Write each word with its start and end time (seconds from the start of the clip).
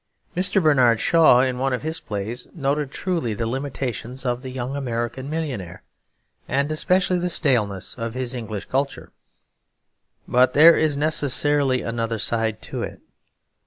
Mr. 0.35 0.59
Bernard 0.63 0.99
Shaw, 0.99 1.41
in 1.41 1.59
one 1.59 1.73
of 1.73 1.83
his 1.83 1.99
plays, 1.99 2.47
noted 2.55 2.89
truly 2.89 3.35
the 3.35 3.45
limitations 3.45 4.25
of 4.25 4.41
the 4.41 4.49
young 4.49 4.75
American 4.75 5.29
millionaire, 5.29 5.83
and 6.47 6.71
especially 6.71 7.19
the 7.19 7.29
staleness 7.29 7.93
of 7.99 8.15
his 8.15 8.33
English 8.33 8.65
culture; 8.65 9.11
but 10.27 10.53
there 10.53 10.75
is 10.75 10.97
necessarily 10.97 11.83
another 11.83 12.17
side 12.17 12.63
to 12.63 12.81
it. 12.81 12.99